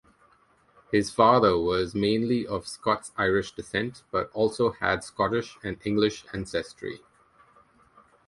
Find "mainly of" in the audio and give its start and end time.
1.93-2.67